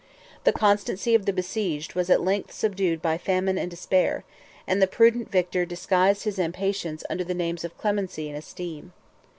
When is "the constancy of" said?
0.45-1.27